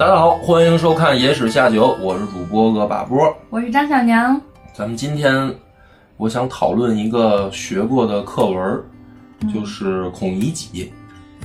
[0.00, 3.36] 大家好，欢迎收看《野史下酒》，我是主播恶把波。
[3.50, 4.40] 我是张小娘。
[4.72, 5.54] 咱们今天
[6.16, 8.82] 我想讨论一个学过的课文，
[9.52, 10.84] 就是《孔乙己》。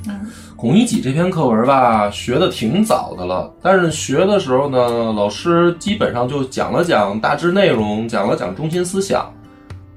[0.08, 0.22] 嗯
[0.56, 9.30] 《孔乙己》这篇课文吧，学的挺早的了，但是学的时候呢，老师基本上就讲了讲大致内容，讲了讲中心思想，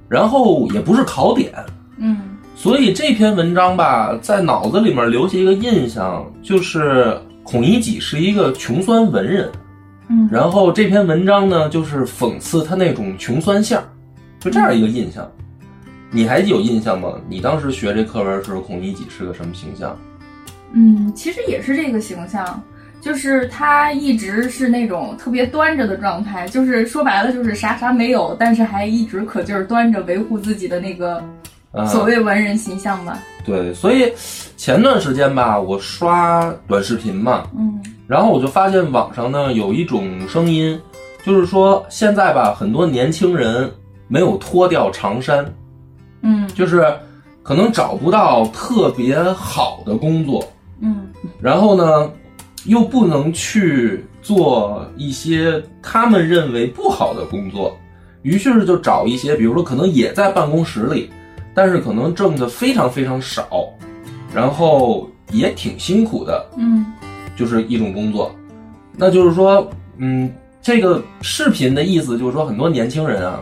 [0.08, 1.54] 然后也不是考点，
[1.98, 7.16] 嗯所以这篇文章吧，在脑子里面留下一个印象，就是
[7.50, 9.50] 孔乙己是一个穷酸文人。
[10.10, 13.82] 嗯然后这篇文章呢，就是讽刺他那种穷酸相，
[14.38, 15.26] 就这样一个印象。
[16.10, 17.14] 你还有印象吗？
[17.26, 19.98] 你当时学这课文时候，孔乙己是个什么形象？
[20.72, 22.62] 嗯，其实也是这个形象，
[23.00, 31.24] 就是他一直是那种特别端着的状态，就是说白了就是啥啥没有，但是还一直可劲儿端着，维护自己的那个啊，
[31.86, 33.18] 所谓文人形象吧。
[33.44, 34.12] 对，所以
[34.56, 37.80] 前段时间吧，我刷短视频嘛，嗯。
[38.06, 40.78] 然后我就发现网上呢有一种声音，
[41.24, 43.70] 就是说现在吧，很多年轻人
[44.06, 45.44] 没有脱掉长衫，
[46.22, 46.48] 嗯。
[46.54, 46.92] 就是
[47.42, 50.46] 可能找不到特别好的工作，
[50.80, 51.08] 嗯。
[51.40, 52.10] 然后呢，
[52.64, 57.74] 又不能去做一些他们认为不好的工作，
[58.22, 61.10] 于是就找一些，比如说可能也在办公室里，
[61.58, 63.68] 但是可能挣的非常非常少，
[64.32, 66.86] 然后也挺辛苦的，嗯
[67.36, 68.32] 就是一种工作。
[68.96, 73.40] 那就是说，嗯，这个视频的意思就是说，很多年轻人啊，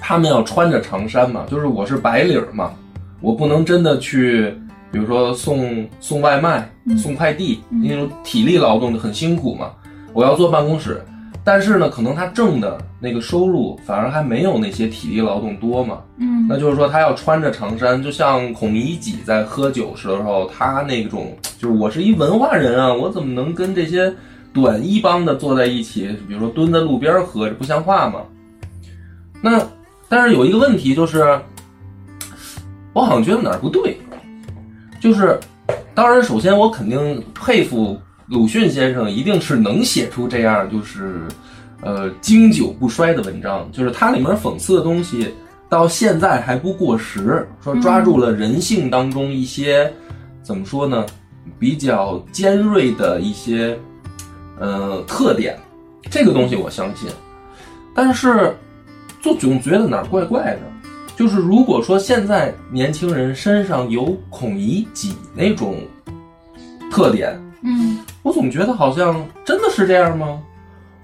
[0.00, 2.72] 他们要穿着长衫嘛，就是我是白领儿嘛，
[3.20, 4.52] 我不能真的去，
[4.90, 9.70] 比如说送送外卖、嗯送快递嗯那种体力劳动的很辛苦嘛，
[10.12, 11.00] 我要坐办公室。
[11.50, 24.14] 但是呢，可能他挣的那个收入反而还没有那些体力劳动多嘛，嗯那就是说，他要穿着长衫，就像孔乙己在喝酒时候，他那种就是我是一文化人啊，我怎么能跟这些
[24.52, 26.14] 短衣帮的坐在一起？
[26.28, 28.20] 比如说蹲在路边喝，这不像话嘛。
[29.40, 29.58] 那
[30.06, 31.40] 但是有一个问题就是，
[32.92, 33.98] 我好像觉得哪儿不对，
[35.00, 35.40] 就是
[35.94, 41.22] 当然，首先我肯定佩服鲁迅先生，一定是能写出这样就是
[41.80, 45.34] 呃经久不衰的文章，就是它里面讽刺的东西。
[45.70, 49.90] 到现在还不过时，说抓住了人性当中一些、
[50.42, 51.04] 怎么说呢，
[51.58, 53.78] 比较尖锐的一些
[54.58, 55.58] 呃特点，
[56.10, 57.10] 这个东西我相信。
[57.94, 58.54] 但是
[59.20, 60.60] 就总觉得哪儿怪怪的，
[61.16, 65.76] 就是如果说现在年轻人身上有孔乙己那种
[66.90, 70.42] 特点，嗯我总觉得好像真的是这样吗？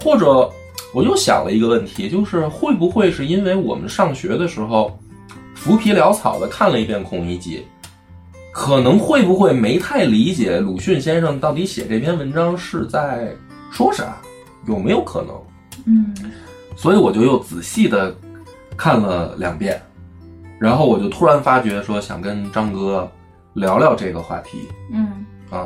[0.02, 0.50] 或者
[0.92, 4.98] 我又想了一个问题，就是会不会是因为我们上学的时候
[5.54, 7.64] 浮皮潦草的看了一遍孔乙己，
[8.52, 13.34] 可能会不会没太理解鲁迅先生到底写这篇文章是在
[13.70, 14.16] 说啥？
[14.66, 15.34] 有没有可能？
[15.86, 16.14] 嗯
[16.76, 18.14] 所以我就又仔细的
[18.76, 19.80] 看了两遍，
[20.58, 23.10] 然后我就突然发觉说想跟张哥
[23.54, 24.58] 聊聊这个话题。
[24.92, 25.64] 嗯啊，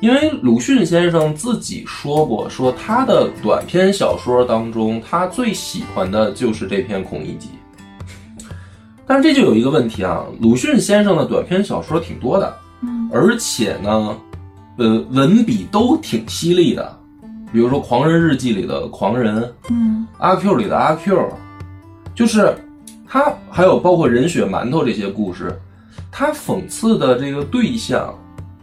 [0.00, 7.48] 因为鲁迅先生自己说过，说他的短篇小说当中，他最喜欢的就是这篇《孔乙己》。
[9.06, 13.10] 但是这就有一个问题啊，鲁迅先生的短篇小说挺多的，嗯。
[13.12, 14.16] 而且呢，
[14.78, 16.98] 呃，文笔都挺犀利的，
[17.52, 20.06] 比如说《狂人日记》里的狂人，嗯。
[20.16, 21.28] 阿 Q 里的阿 Q，
[22.14, 22.56] 就是
[23.06, 25.60] 他还有包括人血馒头这些故事，
[26.10, 28.14] 他讽刺的这个对象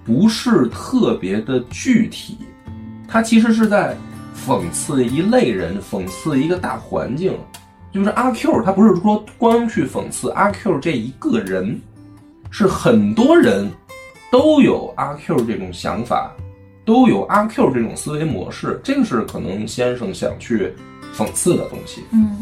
[0.08, 2.38] 不是特别的具体，
[3.08, 3.96] 他其实是在
[4.48, 7.38] 讽刺一类人，讽刺一个大环境。
[7.92, 11.80] 就是阿 Q，他不是说光去讽刺阿 Q 这一个人，
[12.52, 13.70] 是很多人
[14.32, 16.32] 都有阿 Q 这种想法，
[16.86, 20.74] 都有阿 Q 这种思维模式，这个是可能先生想去
[21.16, 22.04] 讽刺的东西。
[22.12, 22.40] 嗯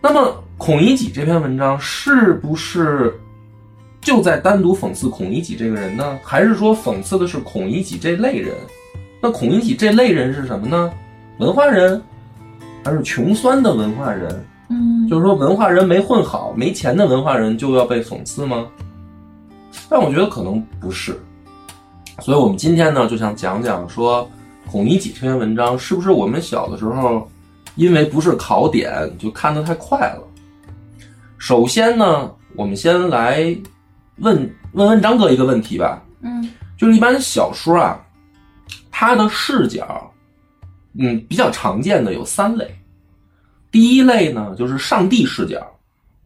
[0.00, 3.18] 那么孔乙己这篇文章是不是
[4.06, 6.16] 就在单独讽刺孔乙己这个人呢？
[6.22, 8.54] 还是说讽刺的是孔乙己这类人？
[9.20, 10.92] 那孔乙己这类人是什么呢？
[11.40, 12.00] 文化人，
[12.84, 14.46] 还是穷酸的文化人？
[14.68, 18.68] 嗯就是说文化人没混好，没钱的文化人就要被讽刺吗？
[19.88, 21.20] 但我觉得可能不是。
[22.20, 24.30] 所以我们今天呢，就想讲讲说
[24.70, 27.28] 孔乙己这篇文章是不是我们小的时候
[27.74, 30.22] 因为不是考点就看得太快了。
[31.38, 33.52] 首先呢，我们先来
[34.18, 34.36] 问
[34.72, 36.48] 问问张哥一个问题吧，嗯。
[36.76, 37.98] 就是一般小说啊，
[38.90, 40.12] 它的视角，
[40.98, 42.68] 嗯，比较常见的有三类。
[43.70, 45.66] 第一类呢，就是上帝视角，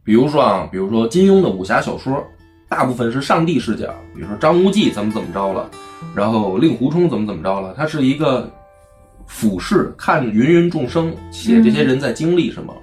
[0.03, 2.21] 比如说啊，比如说金庸的武侠小说，
[2.67, 5.71] 大部分是上帝视角，比如说张无忌怎么怎么着了，
[6.13, 8.51] 然后令狐冲怎么怎么着了，他是一个
[9.25, 12.75] 俯视看芸芸众生，写这些人在经历什么。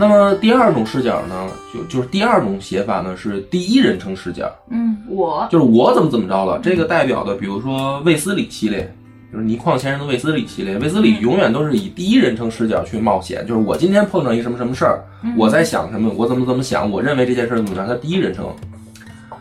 [0.00, 6.60] 那么第二种视角呢，就就是第二种写法呢是第一人称视角，嗯，我就是我怎么怎么着了。
[6.62, 8.94] 这个代表的，比如说卫斯理系列，
[9.32, 10.78] 就是倪匡先生的卫斯理系列。
[10.78, 15.02] 卫斯理永远都是以第一人称视角去冒险，就是我今天碰上一什么什么事儿，
[15.36, 18.46] 我在想什么，我怎么怎么想，我认为这件事儿怎么着，他第一人称。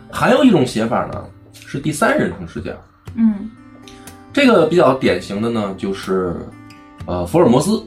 [0.09, 2.71] 还有一种写法呢，是第三人称视角。
[3.15, 3.51] 嗯
[4.33, 6.35] 这个比较典型的呢，就是
[7.05, 7.81] 呃福尔摩斯，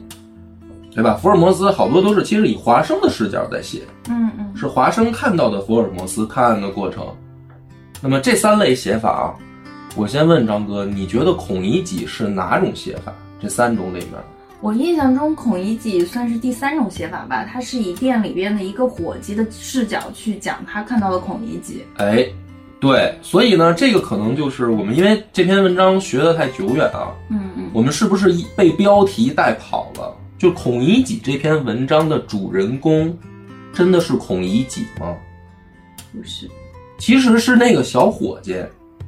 [0.93, 1.17] 对吧？
[1.21, 7.05] 福尔摩斯好多都是其实以华生的视角在写，嗯嗯是华生看到的福尔摩斯探案的过程。
[8.01, 9.33] 那么这三类写法啊，
[9.95, 13.13] 我先问张哥，你觉得孔乙己是哪种写法？
[13.41, 14.13] 这三种里面，
[14.59, 21.83] 我印象中孔乙己算是第三种写法吧，他是以店里边的一个伙计的视角去讲他看到的孔乙己。
[21.97, 22.23] 哎，
[22.79, 29.90] 对，所以呢，这个可能就是我们因为这篇文章学的太久远啊，嗯嗯我们是不是一被标题带跑了？
[30.41, 33.15] 就孔乙己这篇文章的主人公，
[33.71, 35.15] 真的是孔乙己吗？
[36.11, 36.49] 不是，
[36.97, 38.55] 其实是那个小伙计，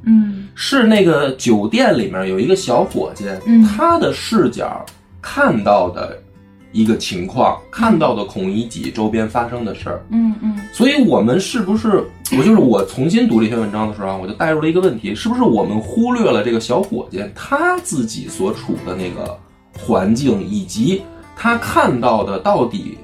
[0.04, 4.86] 嗯是那个酒店里面有一个小伙计，嗯他的视角
[5.20, 6.22] 看到的
[6.70, 10.06] 一个情况，看到的孔乙己周边发生的事儿。
[10.10, 19.36] 嗯嗯所以，我们是不是我就是我重新读这篇文章的时候啊，我就带入了一个问题：是不是我们忽略了这个小伙计他自己所处的那个
[19.76, 21.02] 环境，以及
[21.36, 22.98] 他看到的到底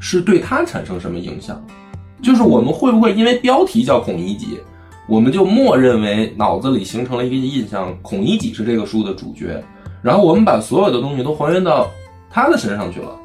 [0.00, 1.62] 是对他产生什么影响？
[2.22, 4.58] 就是我们会不会因为标题叫孔乙己，
[5.08, 9.62] 我们就默认为脑子里形成了一个印象，孔乙己是这个书的主角，
[10.02, 11.88] 然后我们把所有的东西都还原到
[12.30, 13.16] 他的身上去了。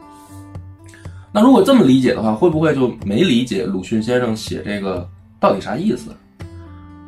[1.31, 5.05] 那如果这么理解的话，会不会就没理解鲁迅先生写这个
[5.39, 6.11] 到底啥意思？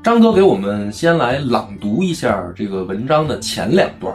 [0.03, 4.13] 张哥给我们先来朗读一下这个文章的前两段。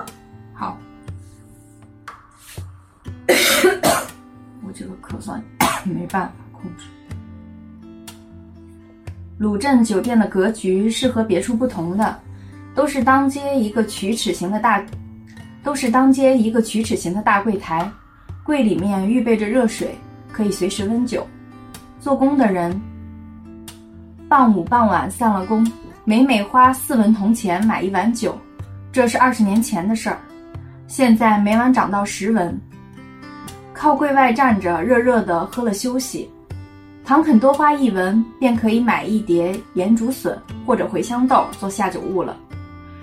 [4.67, 5.40] 我这个咳嗽
[5.84, 6.84] 没办法控制。
[9.38, 12.17] 鲁镇酒店的格局是和别处不同的，
[12.75, 14.84] 都是当街一个曲尺形的大，
[15.64, 17.90] 都是当街一个曲尺形的大柜台，
[18.44, 19.96] 柜里面预备着热水，
[20.31, 21.26] 可以随时温酒。
[22.00, 22.81] 做工的人
[24.29, 25.67] 傍午傍晚散了工，
[26.05, 28.38] 每每花四文铜钱买一碗酒，
[28.93, 30.19] 这是二十年前的事儿。
[30.87, 32.56] 现在每碗涨到十文，
[33.82, 36.31] 靠柜外站着，热热的喝了休息。
[37.05, 42.37] 唐肯多花一文，便可以买一碟盐竹笋或者茴香豆做下酒物了。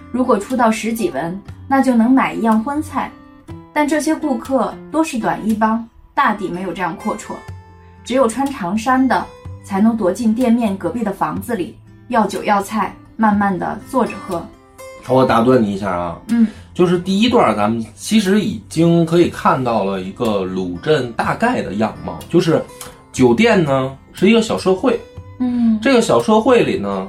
[0.09, 1.37] 如果出到十几文，
[1.67, 3.11] 那就能买一样荤菜。
[3.73, 7.33] 但这些顾客多是短衣帮，大抵没有这样阔绰。
[8.05, 9.25] 只有穿长衫的，
[9.65, 11.77] 才能躲进店面隔壁的房子里，
[12.07, 14.41] 要酒要菜，慢慢的坐着喝。
[15.09, 16.47] 我打断你一下啊，嗯
[16.79, 22.63] 就是第一段，咱们其实已经可以看到了一个鲁镇大概的样貌，就是
[23.11, 24.97] 酒店呢是一个小社会，
[25.41, 27.05] 嗯这个小社会里呢，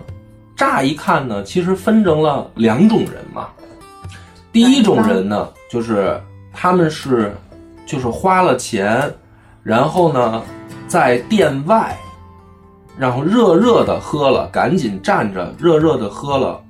[0.57, 3.47] 乍一看呢，其实分成了两种人嘛。
[4.51, 6.21] 第一种人呢，就是
[6.53, 7.33] 他们是
[7.87, 9.09] 就是花了钱，
[9.62, 10.43] 然后呢
[10.89, 11.97] 在店外，
[12.99, 16.61] 然后热热的喝了，赶紧站着热热的喝了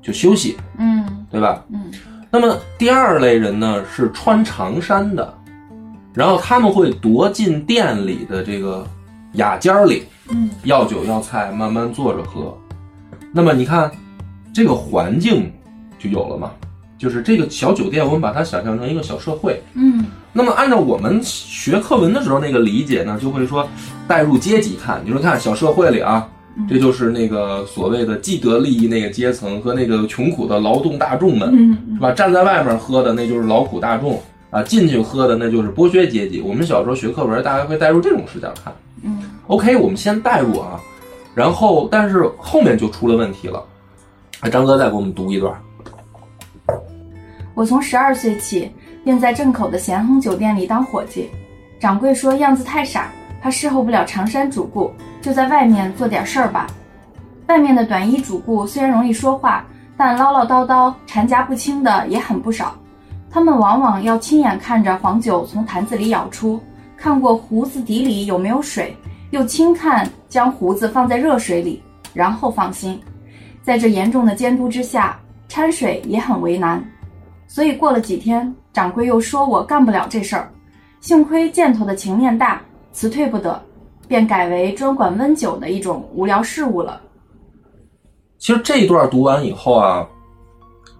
[0.00, 1.64] 就休息，嗯对吧？
[1.68, 1.90] 嗯
[2.34, 5.32] 那么第二类人呢是穿长衫的，
[6.12, 8.84] 然后他们会躲进店里的这个
[9.34, 12.52] 雅间儿里，嗯要酒要菜，慢慢坐着喝。
[13.32, 13.88] 那么你看，
[14.52, 15.48] 这个环境
[15.96, 16.50] 就有了嘛，
[16.98, 19.62] 就是这个小酒店，我们把它想象成一个小社会。
[19.74, 23.64] 嗯那么按照我们学课文的时候那个理解呢，就会说
[24.08, 26.28] 带入阶级看，你说看小社会里啊，
[26.68, 32.12] 这就是那个所谓的既得利益那个阶层和那个穷苦的劳动大众们，嗯是吧？
[32.12, 34.20] 站在外面喝的那就是劳苦大众
[34.50, 36.40] 啊，进去喝的那就是剥削阶级。
[36.40, 38.72] 我们小时候学课文，大概会带入这种视角看。
[39.02, 40.80] 嗯 OK，我们先带入啊，
[41.34, 43.62] 然后但是后面就出了问题了。
[44.40, 45.52] 哎，张哥再给我们读一段。
[47.54, 48.70] 我从十二岁起
[49.04, 51.28] 便在镇口的咸亨酒店里当伙计，
[51.78, 53.12] 掌柜说样子太傻，
[53.44, 56.66] 他侍候不了长衫主顾，就在外面做点事儿吧。
[57.46, 59.62] 外面的短衣主顾虽然容易说话，
[59.98, 62.74] 但唠唠叨叨、缠夹不清的也很不少。
[63.30, 66.58] 他们往往要亲眼看着黄酒从坛子里舀出，
[66.96, 68.96] 看过胡子底里有没有水，
[69.30, 71.82] 又轻看将胡子放在热水里，
[72.14, 72.98] 然后放心。
[73.62, 76.82] 在这严重的监督之下，掺水也很为难。
[77.46, 80.50] 所以过了几天，掌柜又说我干不了这事儿，
[81.02, 82.58] 幸亏箭头的情面大，
[82.94, 83.60] 辞退不得，
[84.06, 87.00] 便改为专管温酒的一种无聊事务了。
[88.38, 90.06] 其实这一段读完以后啊，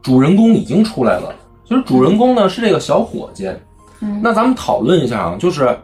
[0.02, 1.32] 主人公已经出来了，
[1.64, 3.48] 其实主人公呢是这个小伙计。
[4.00, 5.78] 嗯那咱们讨论一下啊，就是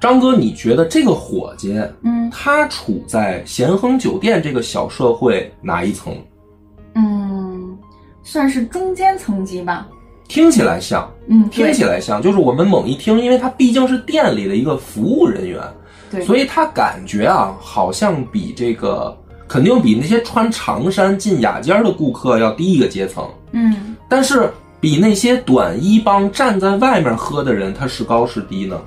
[0.00, 6.12] 张哥，你觉得这个伙计嗯他处在咸亨酒店这个小社会哪一层？
[6.94, 7.78] 嗯，
[8.24, 9.86] 算是中间层级吧。
[10.26, 15.60] 听起来像，嗯，听起来像，就是我们猛一听，因为他毕竟是店里的一个服务人员，
[16.10, 19.16] 对，所以他感觉啊，好像比这个
[19.46, 24.50] 肯定比那些穿长衫进雅间的顾客要低一个阶层，嗯但是
[24.80, 28.80] 比那些短衣帮站在外面喝的人，他是高是低呢？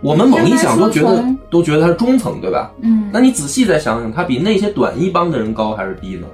[0.00, 2.72] 我们猛一想都觉得都觉得他是中层，对吧？
[2.80, 6.26] 嗯，那你仔细再想想，他比那些短衣帮的人高还是低呢？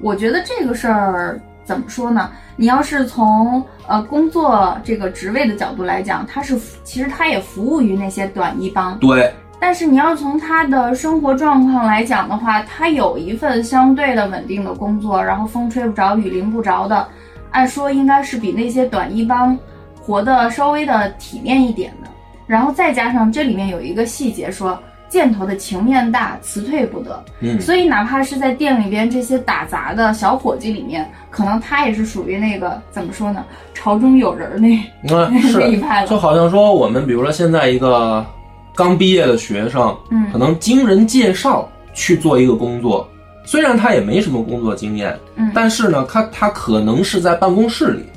[0.00, 2.30] 我觉得这个事儿怎么说呢？
[2.56, 17.08] 你要是从呃工作这个职位的角度来讲，他是服其实他也服务于那些短衣帮，对，但是你要从他的生活状况来讲的话，他有一份相对的稳定的工作，然后风吹不着雨淋不着的，
[17.52, 19.56] 按说应该是比那些短衣帮
[20.00, 22.08] 活得稍微的体面一点的。
[22.46, 24.78] 然后再加上这里面有一个细节说，
[25.12, 27.22] 箭头的情面大，辞退不得。
[27.40, 34.68] 嗯，所以哪怕是在店里边这些打杂的小伙计里面，可能他也是属于那个怎么说呢，朝中有人那
[35.04, 36.06] 那那一，派了。
[36.06, 38.24] 就好像说我们比如说现在一个
[38.74, 43.06] 刚毕业的学生，嗯可能经人介绍去做一个工作，
[43.44, 48.11] 虽然他也没什么工作经验，嗯，但是呢，他他可能是在办公室里，对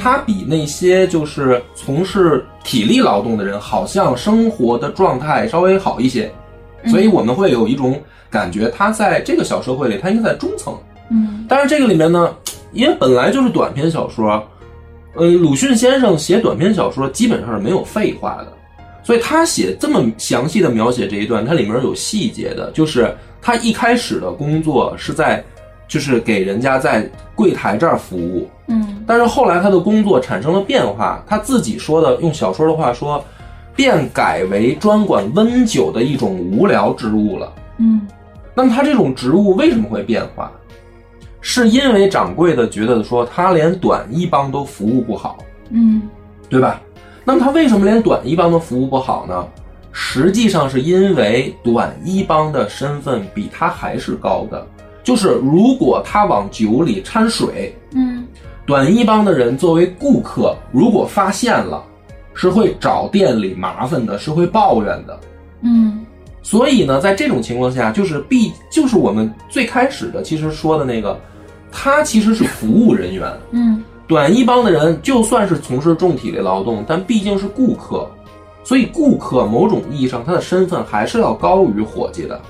[0.00, 6.32] 他比那些就是从事体力劳动的人，好像生活的状态稍微好一些，
[6.82, 6.90] 嗯。
[6.90, 8.00] 所以我们会有一种
[8.30, 10.76] 感觉，他在这个小社会里，他应该在中层。
[11.10, 11.46] 嗯。
[11.48, 12.34] 但是这个里面呢，
[12.72, 14.42] 因为本来就是短篇小说，
[15.14, 18.52] 呃，鲁迅先生写短篇小说基本上是没有废话的，
[19.02, 25.42] 所以他写这么详细的描写这一段，它里面有细节的，就是他一开始的工作是在，
[25.86, 33.24] 就是给人家在柜台这儿服务，嗯但是后来他的工作产生了变化，他自己说的，用小说的话说，
[33.74, 37.52] 便改为专管温酒的一种无聊之物了。
[37.78, 38.06] 嗯
[38.54, 40.50] 那么他这种职务为什么会变化？
[41.40, 45.38] 是因为掌柜的觉得说他连短衣帮都服务不好，
[45.70, 46.02] 嗯
[46.48, 46.80] 对吧？
[47.24, 49.46] 那么他为什么连短衣帮都服务不好呢？
[49.92, 54.66] 实际上是因为短衣帮的身份比他还是高的，
[55.04, 58.25] 就是如果他往酒里掺水，嗯
[58.66, 61.82] 短衣帮的人作为顾客，如果发现了，
[62.34, 65.18] 是会找店里麻烦的，是会抱怨的。
[65.62, 66.04] 嗯
[66.42, 71.18] 所以呢，在这种情况下，就是必就是我们最开始的其实说的那个，
[71.72, 73.32] 他其实是服务人员。
[73.52, 78.08] 嗯短衣帮的人就算是从事重体力劳动，但毕竟是顾客，
[78.62, 82.40] 所以顾客某种意义上他的身份还是要高于伙计的。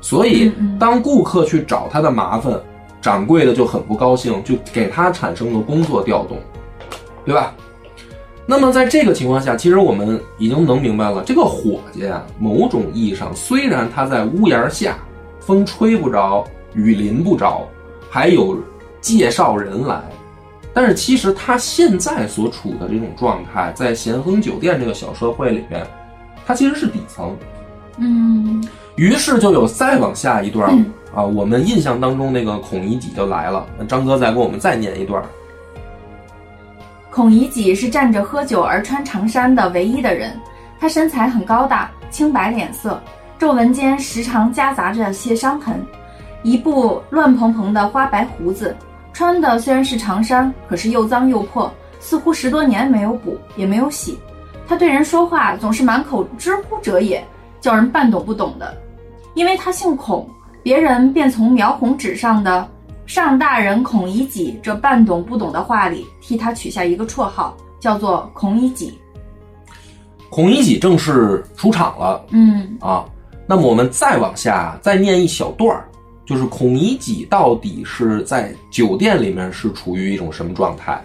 [0.00, 2.52] 所以当顾客去找他的麻烦，
[3.00, 6.38] 掌柜的就很不高兴，就给他产生了工作调动，
[7.24, 7.54] 对吧？
[8.48, 14.96] 那么在这个情况下，其实我们已经能明白了，这个伙计啊，某种意义上虽然他在屋檐下，
[15.40, 17.68] 风吹不着，雨淋不着，
[18.08, 18.56] 还有
[19.00, 20.00] 介绍人来，
[20.72, 25.84] 但是其实他现在所处的这种状态，在咸亨酒店这个小社会里面，
[26.46, 27.36] 他其实是底层。
[27.98, 28.62] 嗯
[28.96, 33.66] 于是就有再往下一段、嗯 啊，我们印象当中那个孔乙己就来了。
[33.78, 35.22] 那张哥再给我们再念一段。
[37.10, 40.38] 孔乙己是站着喝酒而穿长衫的唯一的人，
[40.78, 43.02] 他身材很高大，青白脸色，
[43.38, 45.82] 皱纹间时常夹杂着些伤痕，
[46.42, 48.76] 一部乱蓬蓬的花白胡子，
[49.14, 54.18] 穿的虽然是长衫，可是又脏又破，似乎十多年没有补也没有洗。
[54.68, 57.26] 他对人说话总是满口知乎者也，
[57.58, 58.76] 叫人半懂不懂的。
[59.32, 60.28] 因为他姓孔，
[60.66, 62.68] 别人便从描红纸上的
[63.06, 68.92] “上大人孔乙己”这半懂不懂的话里，替他取下一个绰号，叫做孔乙己。
[70.28, 73.04] 孔乙己正式出场了嗯啊。
[73.46, 75.88] 那么我们再往下再念一小段儿，
[76.24, 81.00] 就是孔乙己到底是在酒店里面是处于一种什么状态？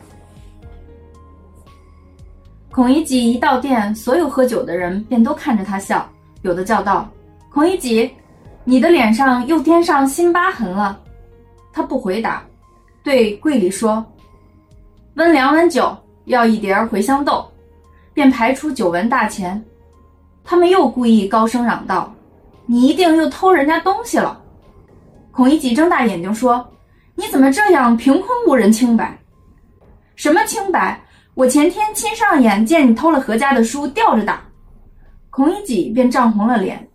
[2.71, 6.03] 孔乙己一到店，所有喝酒的人便都看着他笑，
[6.41, 7.07] 有的叫道
[7.53, 8.09] ：“孔乙己，
[8.63, 10.99] 你的脸上又添上新疤痕了。”
[11.73, 12.43] 他不回答，
[13.03, 14.05] 对柜里说
[15.15, 17.47] ：“温两碗酒，要一碟茴香豆。”
[18.13, 19.63] 便排出酒文大钱。
[20.43, 22.13] 他们又故意高声嚷道
[22.67, 24.37] ：“你一定又偷人家东西了！”
[25.31, 26.69] 孔乙己睁大眼睛说
[27.15, 29.17] ：“你怎么这样凭空误人清白？
[30.17, 31.01] 什么清白？
[31.35, 34.41] 我前天亲上眼见你偷了何家的书，吊着打。”
[35.31, 36.85] 孔乙己便涨红了脸，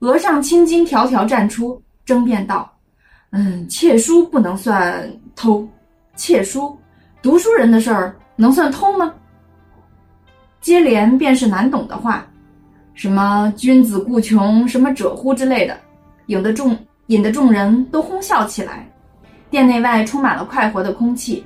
[0.00, 2.70] 额上青筋条条绽出，争辩道
[3.30, 5.66] ：“嗯，窃书不能算偷，
[6.14, 6.76] 窃书，
[7.20, 9.12] 读书人的事儿能算偷吗？
[10.60, 12.26] 接连便是难懂的话，
[12.94, 15.78] 什么君子固穷，什么者乎之类的，
[16.26, 16.76] 引得众
[17.06, 18.88] 引得众人都哄笑起来。
[19.50, 21.44] 店内外充满了快活的空气。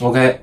[0.00, 0.40] OK，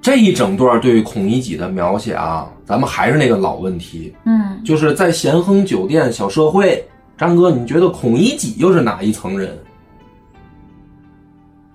[0.00, 6.82] 这一整段对孔乙己的描写啊，咱们还是那个老问题，嗯，就是在咸亨酒店小社会，
[7.18, 9.56] 张哥，你觉得孔乙己又是哪一层人？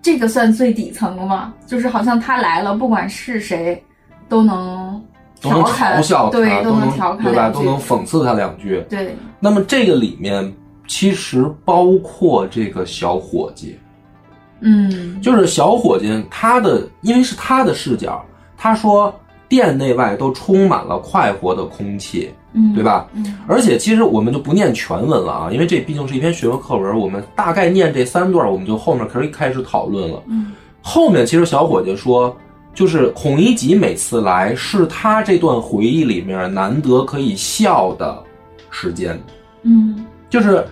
[0.01, 1.53] 这个算最底层了吗？
[1.67, 3.83] 就是好像他来了，不管是谁，
[4.27, 5.03] 都能
[5.41, 7.49] 都能嘲笑他，对，都能调侃对吧？
[7.49, 8.83] 都能讽刺他两句。
[8.89, 10.51] 对，那么这个里面
[10.87, 13.77] 其实包括这个小伙计，
[14.65, 18.25] 嗯，就是小伙计他的，因为是他的视角，
[18.57, 19.13] 他说
[19.47, 22.83] 店内外都充满了快活的空气，嗯，对？
[22.83, 23.07] 吧？
[23.13, 30.21] 嗯而且其实我们就不念全文了啊，因为这毕竟是一篇学科课文，我们大概念这三段，我们就后面可以开始讨论了。
[30.27, 32.35] 嗯后面其实小伙计说，
[32.73, 38.21] 就是孔乙己每次来是他这段回忆里面难得可以笑的
[38.69, 39.19] 时间，
[39.63, 40.65] 嗯就是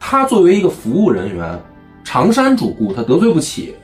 [0.00, 1.58] 他作为一个服务人员，
[2.04, 3.74] 常山主顾他得罪不起，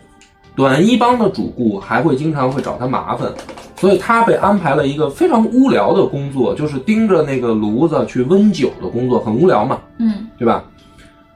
[0.55, 3.33] 短衣帮的主顾还会经常会找他麻烦，
[3.77, 9.81] 所以他被安排了一个非常无聊的工作，就是盯着那个炉子去温酒的工作，很无聊嘛。
[9.99, 10.65] 嗯对吧？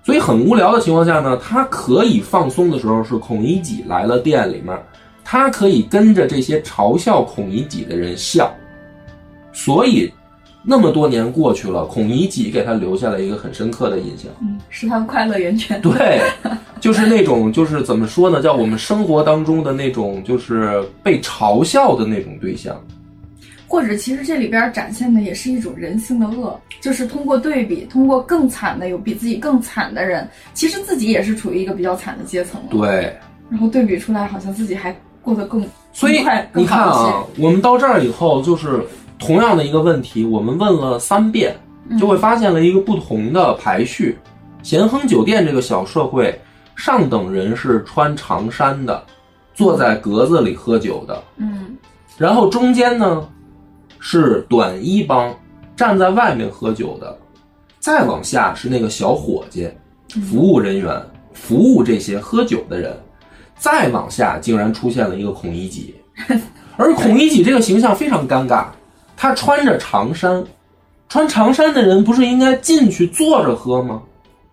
[0.04, 4.78] 所以很无聊的情况下呢，他可以放松的时候是孔乙己来了店里面，
[5.24, 8.52] 他可以跟着这些嘲笑孔乙己的人笑，
[9.52, 10.12] 所以
[10.66, 14.30] 那么多年过去了，孔乙己给他留下了一个很深刻的印象。
[14.40, 15.80] 嗯，是他的快乐源泉。
[15.82, 16.20] 对，
[16.80, 22.74] 就是那种就是怎么说呢，叫我们生活当中的那种就是被嘲笑的那种对象。
[23.66, 32.68] 或者其实这里边展现的也是一种人性的恶，就是通过对比，通过更惨的有比自己更惨的人，其实自己也是处于一个比较惨的阶层了。
[32.70, 33.12] 对，
[33.50, 36.18] 然后对比出来，好像自己还过得更所以
[36.54, 38.80] 你看啊，我们到这儿以后，就是
[39.24, 41.56] 同样的一个问题，我们问了三遍，
[41.98, 44.18] 就会发现了一个不同的排序。
[44.62, 46.38] 咸亨酒店这个小社会，
[46.76, 49.02] 上等人是穿长衫的，
[49.54, 51.76] 坐在格子里喝酒的，嗯。
[52.16, 53.26] 然后中间呢
[53.98, 55.34] 是短衣帮，
[55.74, 57.18] 站在外面喝酒的，
[57.80, 59.68] 再往下是那个小伙计，
[60.22, 62.96] 服务人员，服务这些喝酒的人，
[63.56, 65.94] 再往下竟然出现了一个孔乙己，
[66.78, 68.66] 而孔乙己这个形象非常尴尬，
[69.16, 70.44] 他穿着长衫，
[71.08, 74.02] 穿长衫的人不是应该进去坐着喝吗？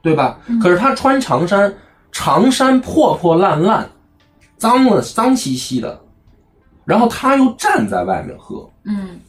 [0.01, 0.39] 对吧？
[0.61, 1.73] 可是他穿长衫，
[2.11, 3.87] 长衫破破烂烂，
[4.57, 5.99] 脏了脏兮兮的，
[6.85, 9.19] 然后他又站在外面喝，嗯。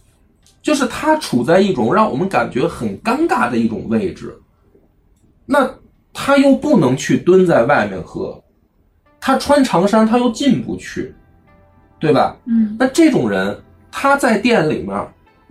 [0.62, 4.32] 就是他处在一种让我们感觉很尴尬的一种位置，
[5.44, 5.68] 那
[6.12, 8.40] 他又不能去蹲在外面喝，
[9.20, 11.12] 他穿长衫他又进不去，
[11.98, 12.36] 对吧？
[12.44, 12.76] 嗯。
[12.78, 14.96] 那这种人他在店里面，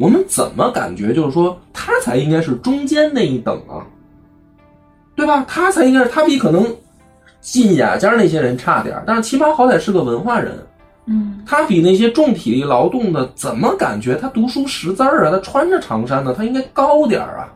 [0.02, 3.86] 我们怎么感觉就是说他才应该是中间那一等啊，
[5.16, 5.46] 对吧？
[5.48, 6.66] 他才应该是他比可能
[7.40, 10.58] 进雅间那些人差点儿，但是起码好歹是个文化人。
[11.06, 15.32] 嗯他比那些重体力劳动的，怎么感觉他读书识字儿啊？
[15.32, 17.54] 他穿着长衫呢，他应该高点儿啊。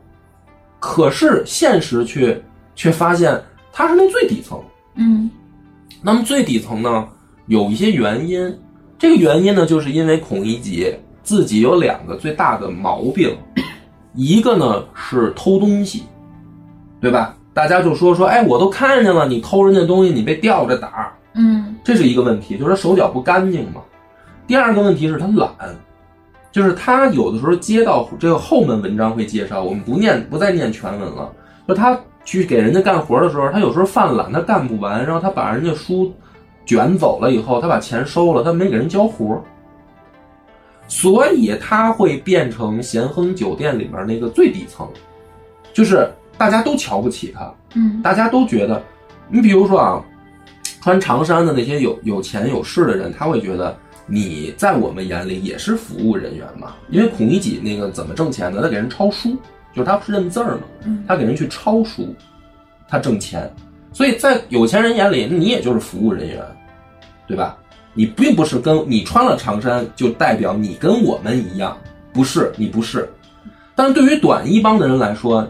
[0.79, 2.39] 可是现实却
[2.75, 4.61] 却发现他是那最底层。
[4.95, 5.29] 嗯
[6.01, 7.07] 那么最底层呢，
[7.47, 8.55] 有一些原因。
[8.97, 10.93] 这个原因呢，就是因为孔乙己
[11.25, 13.35] 自己有两个最大的毛病，
[14.15, 16.03] 一个呢是偷东西，
[17.01, 17.35] 对吧？
[17.53, 23.81] 大家就说说，哎，我都看见了，你偷人家东西，你被吊着打，嗯这是一个问题，就是他手脚不干净嘛。
[24.45, 25.49] 第二个问题是他懒，
[26.51, 31.31] 就是他有的时候接到这个后门文章会介绍，我们不念不再念全文了。
[31.67, 36.13] 就他去给人家干活的时候，他有时候犯懒，他干不完，然后他把人家书
[36.65, 39.41] 卷走了以后，他把钱收了，他没给人交活，
[40.87, 44.87] 所以他会变成咸亨酒店里面那个最底层，
[45.73, 48.81] 就是大家都瞧不起他，嗯大家都觉得，
[49.29, 50.03] 你比如说啊，
[50.81, 56.75] 穿长衫的那些有有钱有势的人，他会觉得你在我们眼里也是服务人员嘛。
[56.89, 58.61] 因为孔乙己那个怎么挣钱呢？
[58.61, 59.35] 他给人抄书，
[59.73, 62.13] 就是他不是认字儿嘛，嗯他给人去抄书，
[62.87, 63.51] 他挣钱。
[63.91, 66.39] 所以在有钱人眼里，你也就是服务人员，
[67.25, 67.57] 对吧？
[67.95, 71.75] 你并不是跟你穿了长衫就代表你跟我们一样，
[72.13, 73.09] 不是，你不是。
[73.73, 75.47] 但是对于短衣帮的人来说，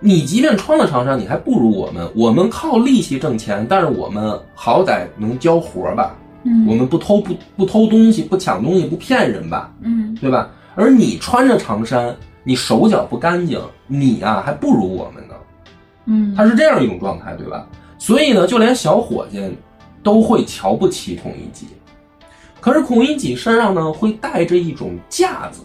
[0.00, 2.10] 你即便穿了长衫，你还不如我们。
[2.14, 6.16] 我们靠力气挣钱，但是我们好歹能交活吧？
[6.48, 9.72] 嗯我们不偷不不偷东西，不抢东西，不骗人吧？
[9.82, 10.50] 嗯对吧？
[10.74, 15.34] 而你穿着长衫，你手脚不干净，你啊还不如我们呢。
[16.04, 17.66] 嗯，他是这样一种状态，对吧？
[17.98, 19.40] 所以呢，就连小伙计
[20.06, 21.66] 都会瞧不起孔乙己。
[22.60, 25.62] 可是孔乙己身上呢，会带着一种架子，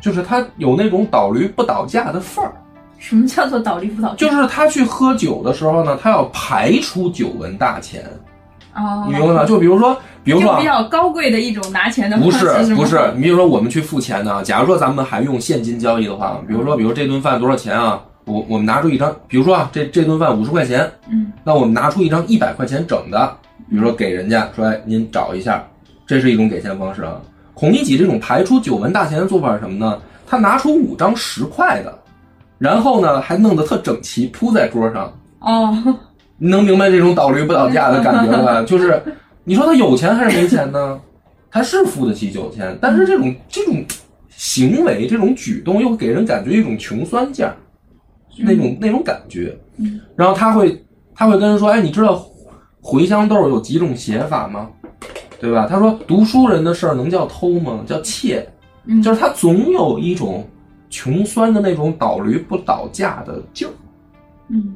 [0.00, 2.52] 就是他有那种倒驴不倒架的范儿。
[2.98, 4.12] 什么叫做倒驴不倒？
[4.16, 8.04] 就是他去喝酒的时候呢，他要排出酒文大钱，
[8.74, 9.44] 哦，你明白吗？
[9.44, 18.02] 就比如说，比如说啊比较高贵的一种拿钱的方不式，是吗是不是，你比如说我们去付钱呢，假如说咱们还用现金交易的话，比如说，比如这顿饭多少钱啊？
[18.26, 23.36] 我我们拿出一张，比如说啊，这这顿饭五十块钱，嗯那我们拿出一张一百块钱整的，
[23.70, 25.66] 比如说给人家说，哎，您找一下，
[26.06, 27.20] 这是一种给钱方式啊。
[27.54, 29.98] 孔乙己这种排出九文大钱的做法是什么呢？
[30.26, 31.98] 他拿出五张十块的，
[32.58, 35.96] 然后呢还弄得特整齐铺在桌上，哦，
[36.38, 38.62] 你能明白这种倒驴不倒架的感觉吧？
[38.66, 39.02] 就是
[39.44, 41.00] 你说他有钱还是没钱呢？
[41.50, 43.84] 他是付得起酒钱，但是这种这种
[44.28, 47.56] 行为、这种举动又给人感觉一种穷酸劲儿，
[48.38, 49.56] 那种那种感觉。
[49.76, 50.80] 嗯然后他会
[51.14, 52.24] 他会跟人说：“哎，你知道
[52.82, 54.68] 茴香豆有几种写法吗？
[55.40, 57.80] 对吧？”他说：“读书人的事儿能叫偷吗？
[57.86, 58.46] 叫窃。”
[58.86, 60.44] 嗯就是他总有一种
[60.88, 63.70] 穷酸的那种倒驴不倒架的劲儿。
[64.48, 64.74] 嗯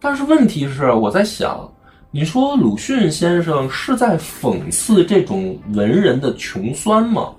[0.00, 1.68] 但是问题是，我在想，
[2.10, 7.30] 你说鲁迅先生是在讽刺这种文人的穷酸吗？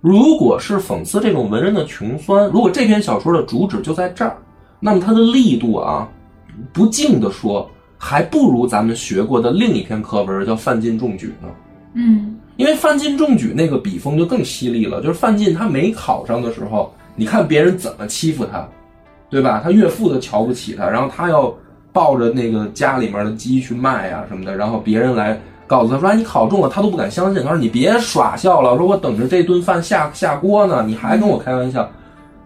[0.00, 4.36] 如果是讽刺这种文人的穷酸，如果这篇小说的主旨就在这儿，
[4.80, 6.08] 那么它的力度啊，
[6.72, 7.70] 不敬的说，
[8.04, 11.50] 还不如咱们学过的另一篇课文叫《范进中举》呢。
[11.94, 18.68] 嗯因为范进中举那个笔锋就更犀利了，就是范进他没考上的时候，你看别人怎么欺负他，
[19.30, 19.60] 对吧？
[19.64, 21.52] 他岳父都瞧不起他，然后他要
[21.94, 31.90] 抱着那个家里面的鸡去卖啊什么的，然后别人来告诉他说：“哎，你考中了。”他都不敢相信，他说：“你别耍笑了，说我等着这顿饭下下锅呢，你还跟我开玩笑，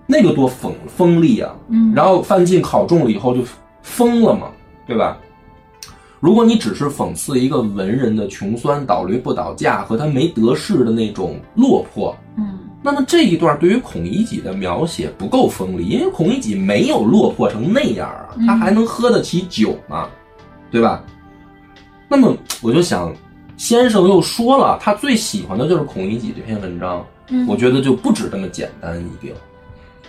[0.07, 3.43] 那个多锋锋利啊！”嗯，然后范进考中了以后就
[3.83, 4.47] 疯了嘛，
[4.87, 5.19] 对吧？
[6.21, 20.09] 如果你只是讽刺一个文人的穷酸、倒驴不倒架和他没得势的那种落魄，嗯那么这一段对于孔乙己的描写不够锋利，因为孔乙己没有落魄成那样啊，他还能喝得起酒吗，
[20.71, 21.05] 对吧？
[22.09, 23.13] 那么我就想，
[23.57, 29.35] 先生又说了，他最喜欢的就是孔乙己这篇文章，嗯，我觉得就不止这么简单一定。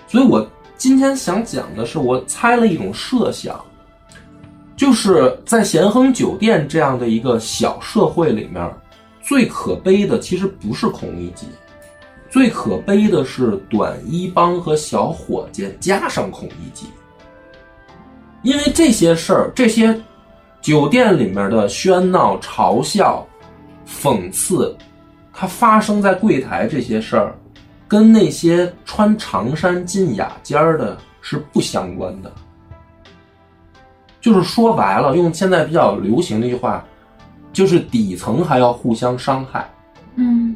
[0.08, 3.60] 所以我今天想讲的是，我猜了一种设想，
[4.80, 8.66] 就是在咸亨酒店这样的一个小社会里面，
[9.22, 11.48] 最可悲的其实不是孔乙己，
[12.30, 16.86] 最可悲的是短衣帮和小伙计加上孔乙己，
[18.42, 19.94] 因为这些事儿，这些
[20.62, 23.28] 酒店里面的喧闹、嘲笑、
[23.86, 24.74] 讽刺，
[25.34, 27.36] 它发生在柜台这些事儿，
[27.86, 32.32] 跟那些穿长衫进雅间儿的是不相关的。
[34.22, 36.84] 就是说白了，用现在比较流行的一句话，
[37.54, 39.70] 就是底层还要互相伤害。
[40.16, 40.56] 嗯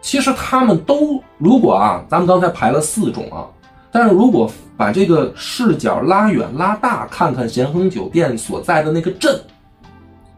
[0.00, 3.48] 其实他们都，如果啊，咱们刚才排了四种啊，
[3.90, 9.40] 但是如果把这个视角拉远拉大，看看咸亨酒店所在的那个镇，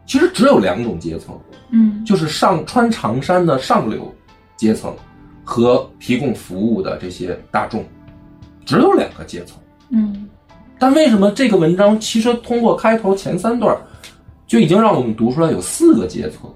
[0.06, 1.36] 其实只有两种阶层，
[1.70, 4.14] 嗯就是上穿长衫的上流
[4.56, 4.94] 阶层
[5.42, 7.84] 和提供服务的这些大众，
[8.64, 9.58] 只有两个阶层。
[9.88, 10.28] 嗯
[10.78, 13.76] 但为什么这个文章其实通过开头前三段，
[14.46, 16.52] 就已经让我们读出来有四个阶层，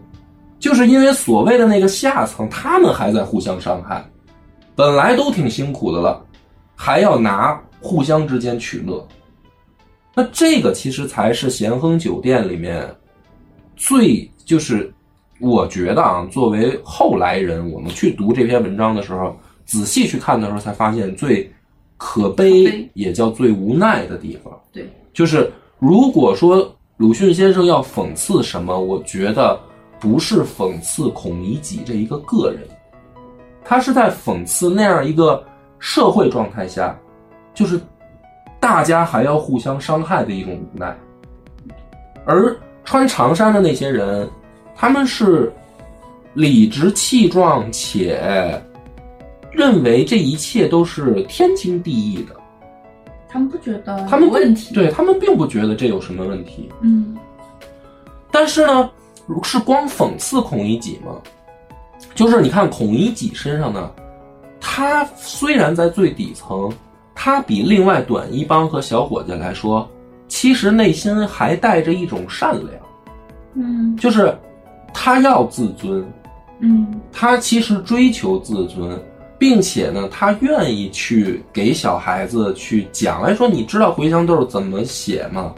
[0.59, 4.05] 就是因为所谓的那个下层，他们还在互相伤害，
[4.75, 6.23] 本来都挺辛苦的了，
[6.75, 9.07] 还要拿互相之间取乐。
[10.15, 12.87] 那这个其实才是咸亨酒店里面
[13.77, 14.93] 最就是，
[15.41, 21.51] 我觉得啊，作为后来人，我们去读这篇文章的时候，仔细去看的时候，才发现最
[22.03, 24.51] 可悲也叫最无奈的地方。
[24.73, 29.61] 对，就是如果说鲁迅先生要讽刺什么，我觉得
[30.01, 32.67] 不是讽刺孔乙己这一个个人，
[33.63, 35.45] 他是在讽刺那样一个
[35.79, 36.99] 社会状态下，
[37.53, 37.79] 就是
[38.59, 40.99] 大家还要互相伤害的一种无奈。
[42.25, 44.27] 而穿长衫的那些人，
[44.75, 45.53] 他们是
[46.33, 48.59] 理直气壮且
[49.51, 52.37] 认为这一切都是天经地义的。
[53.29, 56.69] 他们不觉得他们问题，对他们并不觉得这有什么问题。
[56.81, 57.17] 嗯
[58.33, 58.91] 但是呢，
[59.43, 61.17] 是光讽刺孔乙己吗？
[62.15, 63.91] 就是你看孔乙己身上呢，
[64.61, 66.73] 他虽然在最底层，
[67.15, 69.89] 他比另外短衣帮和小伙计来说，
[70.29, 72.83] 其实内心还带着一种善良，
[73.55, 74.37] 嗯就是
[74.93, 76.05] 他要自尊，
[76.61, 79.01] 嗯他其实追求自尊，
[79.41, 85.55] 并且呢，他愿意去给小孩子去讲，哎说你知道茴香豆怎么写吗？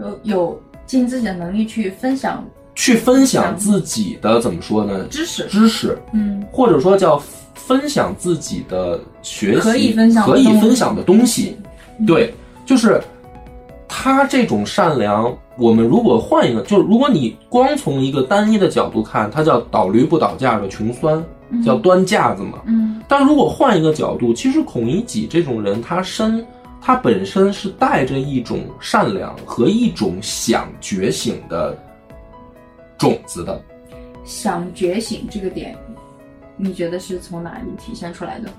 [0.00, 5.06] 有有尽自己的能力去分享去分享自己的怎么说呢？
[5.08, 7.22] 知识，知识，嗯或者说叫
[7.54, 11.56] 分享自己的学习，可以分享可以分享的东西。
[12.04, 12.34] 对，
[12.66, 13.00] 就是
[13.86, 21.24] 他这种善良，我们如果换一个，就是如果你光从一个单一的角度看，它叫倒驴不倒架的穷酸，
[21.64, 22.60] 叫端架子嘛。
[22.66, 26.44] 嗯但如果换一个角度，其实孔乙己这种人，他身
[26.78, 31.76] 他本身是带着一种善良和一种想觉醒的
[32.98, 33.60] 种子的。
[34.24, 35.74] 想觉醒这个点，
[36.58, 38.50] 你觉得是从哪里体现出来的？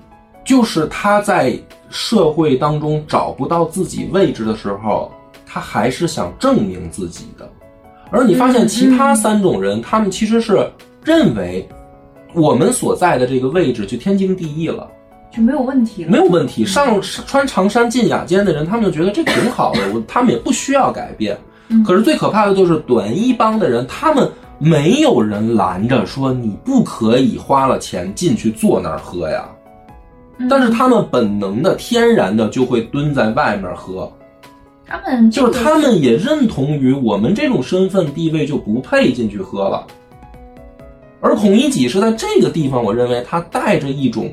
[0.44, 1.56] 就是他在
[1.90, 5.12] 社会当中找不到自己位置的时候，
[5.46, 7.48] 他还是想证明自己的。
[8.10, 10.68] 而你发现其他三种人，他们其实是
[11.04, 11.68] 认为
[12.34, 14.88] 我们所在的这个位置就天经地义了，
[15.30, 16.10] 就没有问题了？
[16.10, 16.64] 没有问题。
[16.64, 21.38] 上穿长衫进雅间的人，他们就觉得这挺好的，我他们也不需要改变。
[21.68, 29.48] 嗯可是最可怕的就是短衣帮的人，他们没有人拦着说你不可以花了钱进去坐那儿喝呀。
[30.38, 34.10] 嗯但是他们本能的、天然的就会蹲在外面喝，
[34.86, 39.86] 他们就是他们也认同于我们这种身份地位就不配进去喝了。
[41.20, 44.30] 而孔乙己是在这个地方，我认为他带着一种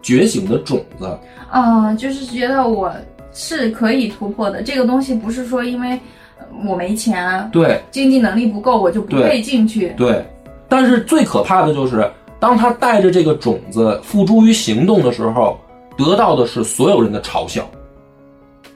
[0.00, 1.18] 觉醒的种子，
[1.52, 2.92] 嗯，就是觉得我
[3.32, 4.62] 是可以突破的。
[4.62, 5.90] 这个东西不是说因为
[6.38, 9.94] 呃我没钱，对经济能力不够，我就不配进去。
[9.96, 10.24] 对。
[10.68, 15.60] 但是最可怕的就是，当他带着这个种子付诸于行动的时候，
[15.98, 17.70] 得到的是所有人的嘲笑，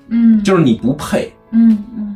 [0.09, 1.33] 嗯，就是你不配。
[1.53, 2.14] 嗯嗯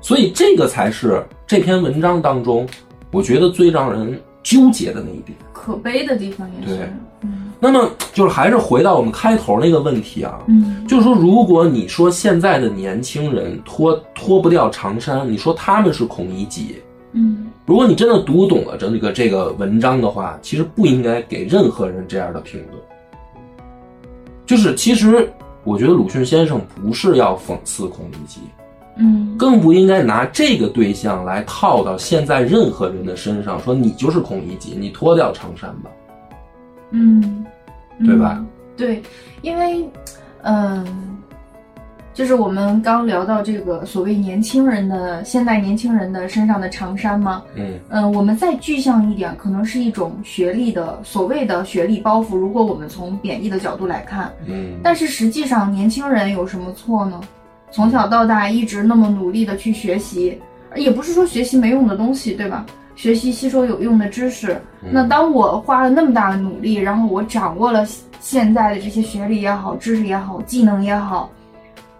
[0.00, 2.66] 所以这个才是这篇文章当中，
[3.12, 5.36] 我觉得最让人纠结的那一点。
[5.52, 6.86] 可悲的地方也是对。
[7.22, 16.76] 嗯那么就是还是回到我们开头那个问题啊，嗯就是说，如果你说现在的年轻人脱脱不掉长衫，你说他们是孔乙己，
[17.12, 22.80] 嗯如果你真的读懂了这个这个文章的话，其实不应该给任何人这样的评论。
[24.46, 25.30] 就是其实
[25.62, 28.40] 我觉得鲁迅先生不是要讽刺孔乙己，
[29.00, 35.90] 嗯更不应该拿这个对象来套到现在任何人的身上，说你就是孔乙己，你脱掉长衫吧。
[36.90, 37.44] 嗯，
[38.04, 38.46] 对吧嗯？
[38.76, 39.02] 对，
[39.42, 39.88] 因为
[40.42, 40.86] 嗯。
[42.12, 52.36] 就是我们刚聊到这个所谓年轻人的现代年轻人的身上的长衫嘛，嗯嗯，我们再具象一点，可能是一种学历的所谓的学历包袱。
[52.36, 57.18] 如果我们从贬义的角度来看，嗯，但是实际上年轻人有什么错呢？
[57.70, 60.38] 从小到大一直那么努力的去学习，
[60.76, 62.64] 也不是说学习没用的东西，对吧？
[62.96, 64.60] 学习吸收有用的知识。
[64.90, 67.86] 那当我花了那么大的努力，然后我掌握了
[68.20, 71.30] 现在的这些学历也好、知识也好、技能也好，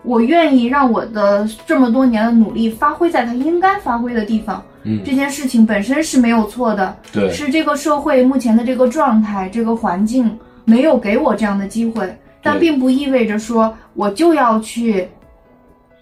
[0.02, 4.62] 我愿意让我的这么多年的努力发挥在它应该发挥的地方。
[4.83, 15.06] 嗯这件事情本身是没有错的，对，是这个社会目前的这个状态、这个环境没有给我这样的机会，但并不意味着说我就要去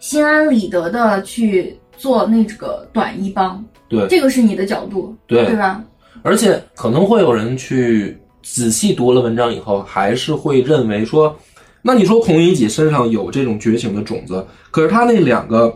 [0.01, 3.65] 心安理得的去做那个短衣帮。
[3.89, 5.83] 对这个是你的角度，对对吧？
[6.23, 11.35] 而且可能会有人去仔细读了文章以后，还是会认为说，
[11.81, 15.75] 那你说孔乙己身上有这种觉醒的种子，可是他那两个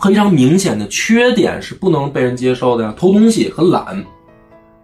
[0.00, 4.04] 非常明显的缺点是不能被人接受的呀，偷东西和懒，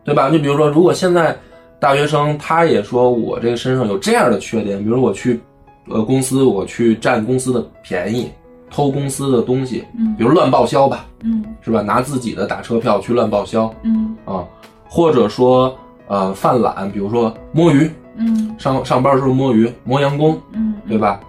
[0.05, 0.29] 对吧？
[0.29, 1.39] 就比如说，如果现在
[1.79, 5.39] 大学生他也说我这个身上有这样的缺点，比如我去
[5.89, 8.29] 呃公司我去占公司的便宜，
[8.73, 10.15] 偷公司的东西，嗯。
[10.17, 11.45] 比如乱报销吧，嗯。
[11.61, 11.83] 是吧？
[11.83, 13.73] 拿自己的打车票去乱报销。
[13.83, 14.17] 嗯。
[14.25, 14.45] 啊，
[14.89, 15.77] 或者说
[16.09, 18.55] 呃犯懒，比如说摸鱼，嗯。
[18.59, 21.21] 上上班时候摸鱼、磨洋工，嗯，对吧？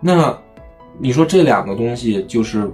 [0.00, 0.34] 那
[0.98, 2.70] 你说这两个东西就是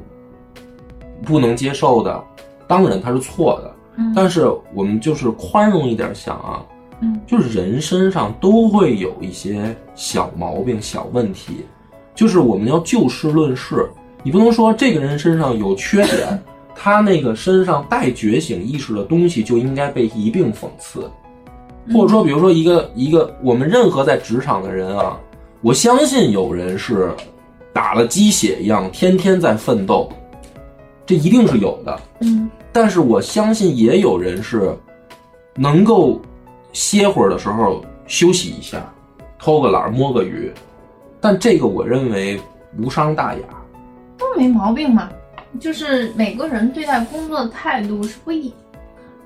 [1.24, 2.22] 不能接受的，
[2.66, 4.12] 当然它是错的，嗯。
[4.14, 6.62] 但是我们就是宽容一点想啊，
[7.00, 7.20] 嗯。
[7.26, 11.64] 就是人身上都会有一些小毛病、小问题，
[12.14, 13.88] 就是我们要就事论事，
[14.22, 16.42] 你不能说这个人身上有缺点，
[16.74, 21.10] 他那个身上带觉醒意识的东西就应该被一并讽刺，
[21.92, 25.18] 或者说，比如说一个一个我们任何在职场的人啊，
[25.60, 27.12] 我相信有人是
[27.72, 30.08] 打了鸡血一样，天天在奋斗，
[31.04, 32.00] 这一定是有的。
[32.20, 32.50] 嗯。
[32.72, 34.76] 但是我相信也有人是
[35.54, 36.20] 能够
[36.72, 38.92] 歇会儿的时候休息一下，
[39.38, 40.52] 偷个懒儿摸个鱼，
[41.24, 42.38] 但这个我认为
[42.78, 43.40] 无伤大雅。
[44.18, 45.08] 都没毛病嘛。
[45.58, 48.52] 就是每个人对待工作的态度是不一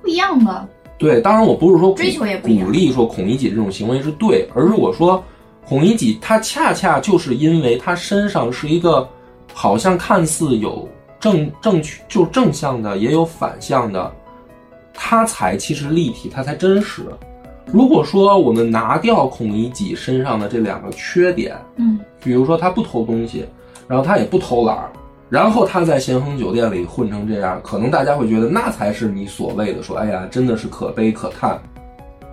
[0.01, 0.65] 不一样的。
[0.97, 5.21] 对，当然我不是说追求也不一样鼓励说孔乙己这种行为是对，而是我说
[5.67, 9.05] 孔乙己他恰恰就是因为他身上是一个
[9.53, 10.87] 好像看似有
[11.19, 14.09] 正正确就正向的，也有反向的，
[14.93, 17.03] 他才其实立体，他才真实。
[17.71, 23.45] 如果说我们拿掉孔乙己身上的这两个缺点，嗯比如说他不偷东西，
[23.87, 24.89] 然后他也不偷懒儿，
[25.29, 31.59] 然后他在咸亨酒店里混成这样，可能大家会觉得那才是你所谓的说，哎呀，真的是可悲可叹。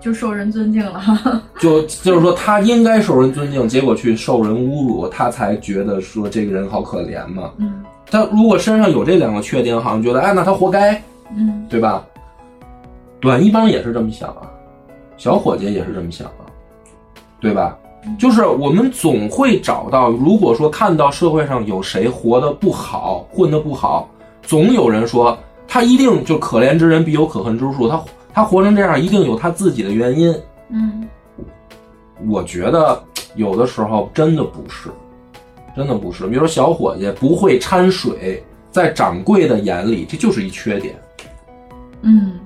[0.01, 1.03] 就受人尊敬了。
[1.59, 7.51] 就就是说他应该受人尊敬，结果去受人侮辱，他才觉得说这个人好可怜嘛。
[7.59, 11.03] 嗯他如果身上有这两个缺点，好像觉得哎，那他活该，
[11.37, 12.07] 嗯对吧？
[13.19, 14.47] 短一帮也是这么想啊，
[15.17, 16.45] 小伙计也是这么想的，
[17.41, 17.77] 对吧？
[18.19, 24.09] 就是我们总会找到，如果说看到社会上有谁活得不好、混得不好，
[24.43, 30.33] 总有人说他一定就可怜之人必有可恨之处，他他活成这样一定有他自己的原因。
[30.69, 31.09] 嗯
[32.29, 33.03] 我觉得
[33.35, 34.89] 有的时候真的不是，
[35.75, 36.27] 真的不是。
[36.29, 40.95] 比如说小伙计不会掺水，在掌柜的眼里这就是一缺点，
[42.03, 42.39] 嗯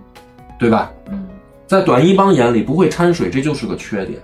[0.59, 0.90] 对吧？
[1.11, 1.19] 嗯
[1.70, 4.20] 在短衣帮眼里不会掺水，这就是个缺点。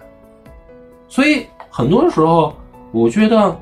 [1.07, 2.53] 所以很多时候，
[2.91, 3.57] 我觉得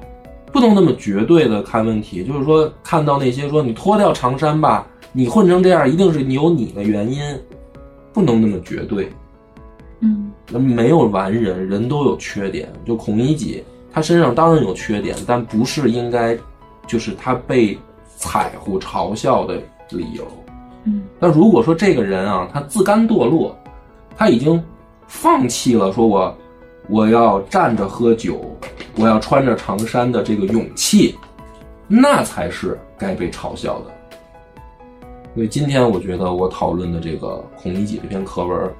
[0.50, 2.24] 不能那么绝对的看问题。
[2.24, 7.20] 就是说，看到那些说你脱掉长衫吧，你混成这样，一定是你有你的原因，
[8.10, 9.06] 不能那么绝对。
[10.00, 12.72] 嗯那没有完人，人都有缺点。
[12.86, 16.34] 就孔乙己，他身上当然有缺点，但不是应该，
[16.86, 17.78] 就是他被
[18.16, 20.26] 踩乎嘲笑的理由。
[20.84, 23.54] 嗯那如果说这个人啊，他自甘堕落，
[24.16, 24.62] 他已经
[25.06, 26.36] 放弃了说我
[26.88, 28.56] 我要站着喝酒，
[28.96, 31.14] 我要穿着长衫的这个勇气，
[31.88, 33.90] 那才是该被嘲笑的。
[35.34, 38.72] 所以今天我觉得我讨论的这个孔乙己这篇课文，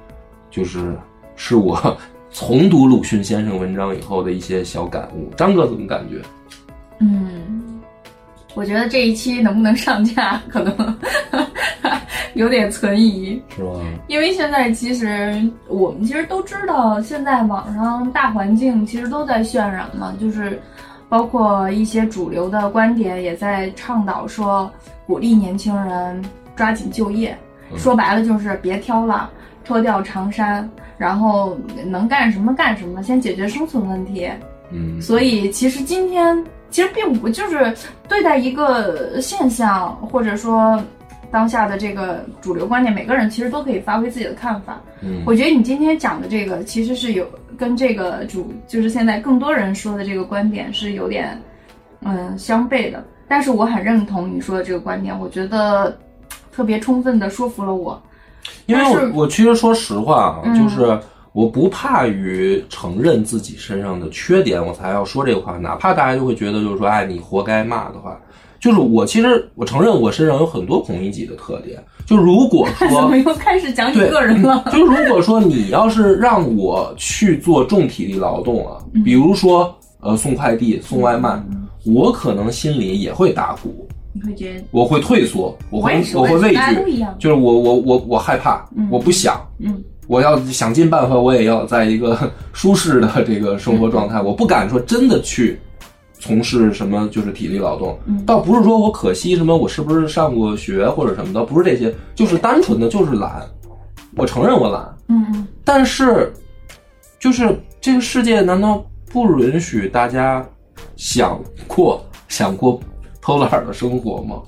[0.49, 0.97] 就是
[1.35, 1.97] 是我
[2.31, 5.29] 重读鲁迅先生文章以后的一些小感悟。
[5.35, 6.21] 张哥怎么感觉？
[6.99, 7.74] 嗯，
[8.55, 10.97] 我觉得这一期能不能上架，可能
[12.33, 13.41] 有点存疑。
[13.55, 13.81] 是吗？
[14.07, 20.59] 因为现在其实我们其实都知道，现在网上大环境其实都在渲染嘛，就是
[21.09, 24.71] 包括一些主流的观点也在倡导说，
[25.05, 26.23] 鼓励年轻人
[26.55, 27.37] 抓紧就业。
[27.71, 29.29] 嗯说白了就是别挑了，
[29.65, 34.29] 脱掉长衫，然后能干什么干什么，先解决生存问题。
[34.71, 36.41] 嗯，所以其实今天
[36.75, 37.73] 其实并不就是
[38.05, 40.77] 对待一个现象，或者说
[41.31, 44.81] 当下的这个主流观点，每个人其实都可以发挥自己的看法。
[45.01, 47.25] 嗯我觉得你今天讲的这个其实是有
[47.57, 51.41] 跟这个主就是现在更多人说的这个观点是有点
[52.01, 55.97] 嗯相悖的，但是我很认同你说的这个观点，我觉得
[56.51, 58.03] 特别充分的说服了我。
[58.65, 60.99] 因为我我其实说实话啊，嗯就是
[61.35, 68.17] 我不怕于承认自己身上的缺点，我才要说这个话，哪怕大家就会觉得就是说，哎，你活该骂的话，
[68.57, 74.63] 就是我其实我承认我身上有很多孔乙己的特点，就如果 怎说么又开始讲你个人了？
[74.71, 79.03] 就如果说你要是让我去做重体力劳动啊，嗯。
[79.03, 81.37] 比如说呃送快递、送外卖，
[81.85, 89.37] 我可能心里也会打鼓，你会觉得我会退缩，我会我会畏惧，就是我我我我害怕，我不想。
[89.59, 94.21] 嗯我要想尽办法，我也要在一个 舒适的这个生活状态。
[94.21, 95.59] 我不敢说真的去
[96.19, 103.41] 从事什么就是体力劳动，嗯倒不是说我可惜什么，我是不是上过学或者什么的，不是这些，就是单纯的就是懒。
[104.15, 104.95] 我承认我懒，
[105.63, 106.31] 但是
[107.19, 110.45] 就是这个世界难道不允许大家
[110.95, 112.79] 想过想过
[113.21, 114.41] 偷懒的生活吗？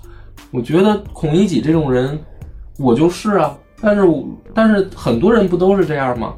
[0.51, 2.17] 我觉得孔乙己这种人，
[2.77, 3.57] 我就是啊。
[3.81, 6.33] 但是我但是很多人不都是这样吗？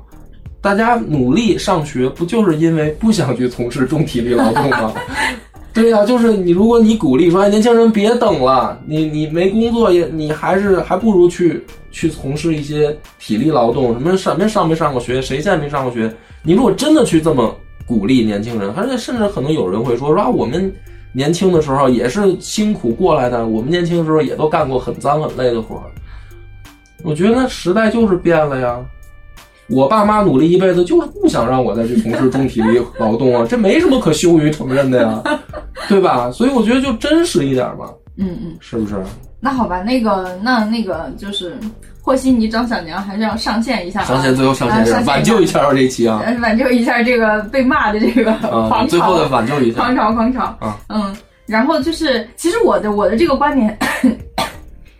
[0.61, 4.93] 大家努力上学，不就是因为不想去从事重体力劳动吗？
[5.71, 16.11] 对呀、就是你，如果你鼓励说，哎，年轻人别等了，你你没工作也，你还是还不如去去从事一些体力劳动，什么什么上没上过学，谁现在没上过学？
[16.43, 17.55] 你如果真的去这么
[17.85, 20.73] 鼓励年轻人，而且甚至可能有人会说说啊，我们
[21.13, 25.83] 年轻的时候也是辛苦过来的，我们年轻的时候也都干过很脏很累的活儿。
[27.03, 28.77] 我觉得时代就是变了呀。
[29.69, 35.21] 我爸妈努力一辈子，就是不想让我再去从事重体力劳动啊，这没什么可羞于承认的呀，
[35.87, 36.31] 对吧？
[36.31, 37.85] 所以我觉得就真实一点嘛，
[38.17, 38.95] 嗯嗯，是不是？
[39.39, 41.55] 那好吧，那个那那个就是
[42.01, 49.81] 和稀泥张小娘还是要上线一下、啊，上线最后上线挽救一下这一期啊，呃挽救一下这个 被骂的这个狂啊， 潮，最后的挽救一下。
[49.81, 50.45] 狂潮狂潮。
[50.59, 53.77] 啊，嗯，然后就是其实我的我的这个观点，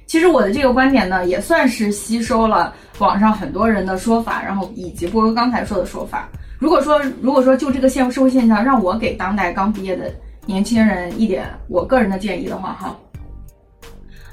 [0.09, 6.27] 其实我的这个观点呢，也算是吸收了网上很多人的说法，然后以及波哥刚才说的说法。
[6.57, 10.11] 如果说如果说就这个现社会现象，让我给当代刚毕业的
[10.47, 12.97] 年轻人一点我个人的建议的话，哈，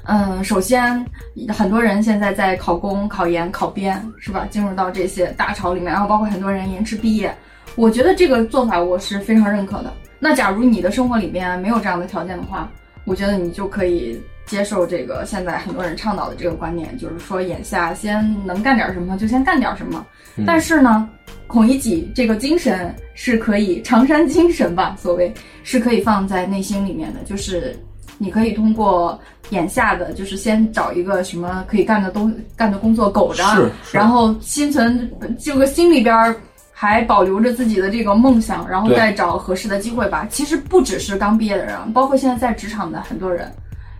[0.05, 1.05] 嗯，首先
[1.49, 4.47] 很多人现在在考公、考研、考编，是吧？
[4.49, 7.31] 进入到这些大潮里面，然后包括很多人延迟毕业，
[7.75, 9.93] 我觉得这个做法我是非常认可的。
[10.17, 12.67] 那假如你的生活里面没有这样的条件的话，
[13.05, 20.03] 我觉得你就可以接受这个现在很多人倡导的这个观念，就是说眼下先能干点什么就先干点什么。
[20.45, 21.07] 但是呢，
[21.47, 25.33] 孔乙己这个精神是可以常山精神吧，所谓
[25.63, 27.77] 是可以放在内心里面的，就是
[28.17, 29.19] 你可以通过
[29.49, 33.43] 眼下的，就是先找一个什么可以干的东干的工作苟着，
[33.91, 36.35] 然后心存这个心里边儿
[36.71, 40.27] 还保留着自己的这个梦想，然后再找合适的机会吧。
[40.29, 43.51] 其实不只是刚毕业的人，包括现在在职场的很多人，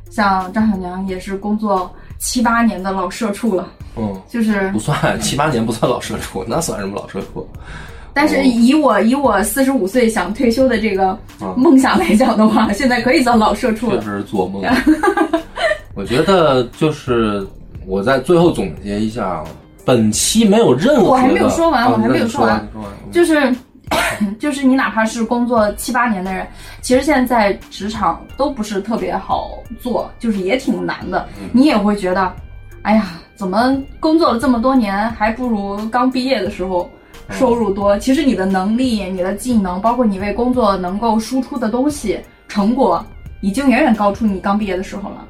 [0.09, 7.47] 像张小娘也是工作七八年的老社畜了，嗯，就是不算七八年不算老社畜，那算什么老社畜？
[8.13, 13.97] 但是以我以我四十五岁想退休的这个嗯梦想来讲的话，现在可以算老社畜了。
[13.97, 14.63] 确实是做梦。
[15.93, 17.45] 我觉得就是
[17.85, 19.43] 我在最后总结一下，
[19.85, 22.67] 本期没有任何，我还没有说完啊我还没有说说完
[23.11, 23.53] 就是
[24.39, 26.45] 就是你哪怕是工作七八年的人，
[26.81, 31.27] 其实现在职场都不是特别好做，就是也挺难的。
[31.51, 32.33] 你也会觉得，
[32.81, 36.89] 哎呀，怎么工作了这么多年，还不如刚毕业的时候
[37.29, 37.97] 收入多？
[37.99, 43.05] 其实你的能力、你的技能，包括你为工作能够输出的东西、成果，
[43.41, 45.25] 已经远远高出你刚毕业的时候了。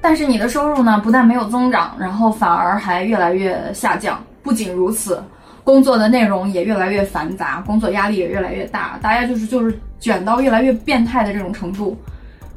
[0.00, 4.22] 但是你的收入呢，不但没有增长，然后反而还越来越下降。
[4.42, 5.22] 不仅如此，
[5.66, 11.98] 工作的内容也越来越繁杂，工作压力也越来越大，大家就是就是卷到越来越变态的这种程度。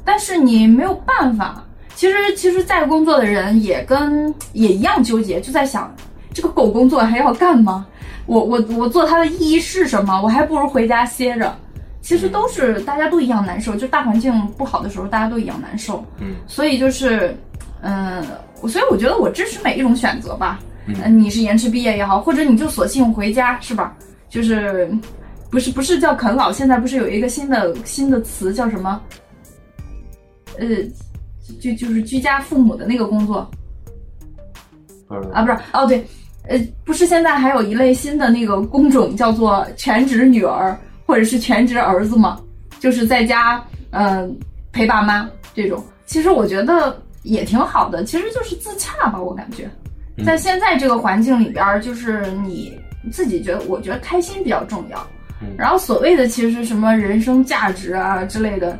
[0.04, 1.64] 但是你没有办法，
[1.96, 5.92] 其实其实，在工作的人也跟也一样纠结，就在想，
[6.32, 7.84] 这个狗工作还要干吗？
[8.26, 10.22] 我我我做它的意义是什么？
[10.22, 11.52] 我还不如回家歇着。
[12.00, 16.02] 其实都是大家都一样难受，就大环境不好的时候，大家都一样难受。
[16.18, 17.36] 嗯，所以就是，
[17.82, 18.24] 嗯，
[18.62, 20.60] 我所以我觉得我支持每一种选择吧。
[21.04, 23.96] 嗯你是延迟毕业也好，或者你就索性回家，是吧？
[24.28, 24.90] 就是
[25.50, 29.00] 不是不是叫啃老，现在不是有一个新的新的词叫什么？
[30.58, 30.66] 呃，
[31.60, 33.48] 就就是居家父母的那个工作
[35.32, 36.06] 啊，不是哦，对，
[36.48, 42.40] 呃，不是现在还有一类新的那个工种叫做全职女儿或者是全职儿子嘛，
[42.78, 44.30] 就是在家嗯、呃
[44.72, 45.82] 陪爸妈这种。
[46.06, 49.68] 其实我觉得也挺好的，其实就是自洽吧，我感觉，
[50.24, 52.78] 在现在这个环境里边儿，就是你
[53.10, 55.06] 自己觉得，我觉得开心比较重要。
[55.56, 58.78] 然后所谓的其实什么人生价值啊之类的，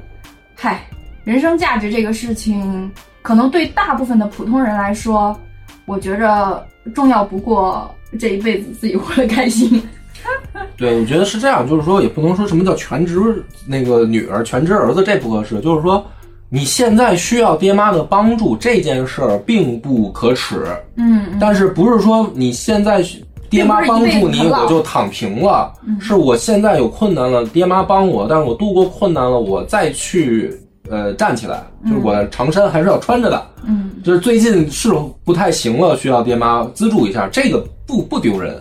[0.54, 0.86] 嗨，
[1.24, 2.90] 人生价值这个事情，
[3.22, 5.38] 可能对大部分的普通人来说，
[5.86, 9.82] 我觉着重要不过这一辈子自己活得开心。
[10.76, 13.18] 对，我觉得是这样，就是说也不能说什么叫全职
[13.66, 15.58] 那个女儿、全职儿子，这不合适。
[15.60, 16.06] 就是说，
[16.52, 23.04] 你现在需要爹妈的帮助这件事儿并不可耻，嗯嗯但是不是说你现在
[23.48, 25.72] 爹妈帮助你我就躺平了？
[26.00, 30.52] 是我现在有困难了，爹妈帮我，但是我度过困难了，我再去
[30.88, 33.46] 呃站起来，就是我长衫还是要穿着的。
[33.64, 34.92] 嗯，就是最近是
[35.24, 38.60] 不太行了，需要爹妈资助一下，这个不不丢人。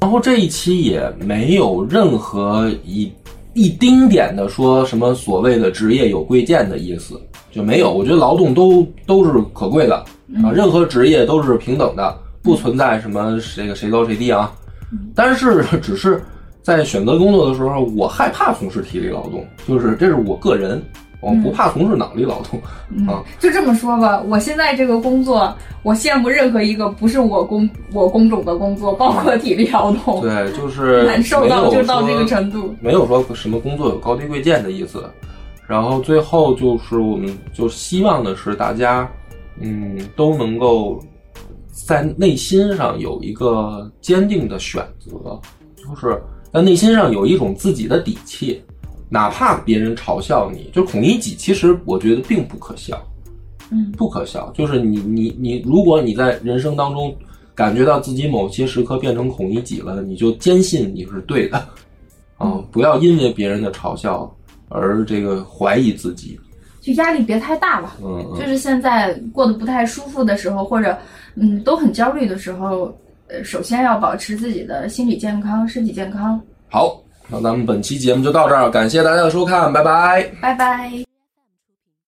[0.00, 3.12] 然后这一期也没有任何一
[3.54, 7.92] 一丁点的说什么所谓的职业有贵贱的意思，就没有。
[7.92, 9.96] 我觉得劳动都都是可贵的
[10.42, 14.52] 啊，任何职业都是平等的，不存在什么这个谁高谁低啊。
[15.14, 16.22] 但是只是
[16.62, 20.82] 在选择工作的时候，我害怕从事体力劳动，就是这是我个人，
[21.24, 22.60] 我不怕从事脑力劳动
[23.08, 23.22] 啊。
[23.38, 32.74] 就这么说吧，我现在这个工作，我羡慕任何一个不是我工我工种的工作，包括体力劳动，对，就 是 难受到就到这个程度。
[32.80, 35.02] 没有说什么工作有高低贵贱的意思。
[35.66, 39.10] 然后最后就是我们就希望的是大家，
[39.58, 41.00] 嗯，都能够
[41.86, 45.40] 在内心上有一个坚定的选择，
[45.74, 46.22] 就是
[46.52, 48.62] 在内心上有一种自己的底气，
[49.14, 53.00] 哪怕别人嘲笑你，就孔乙己，其实我觉得并不可笑。
[53.70, 57.14] 嗯不可笑，就是你你你，如果你在人生当中
[57.54, 61.56] 感觉到自己某些时刻变成孔乙己了，你就坚信你是对的，
[62.36, 64.28] 啊，不要因为别人的嘲笑
[64.68, 66.38] 而这个怀疑自己，
[66.80, 67.96] 就压力别太大吧。
[68.02, 70.96] 嗯嗯，就是现在过得不太舒服的时候，或者
[71.36, 72.92] 嗯都很焦虑的时候，
[73.28, 76.40] 呃，首先要保持自己的心理健康、身体健康。
[76.68, 80.30] 好，那咱们本期节目就到这儿，感谢大家的收看，拜拜。
[80.40, 81.13] 拜拜。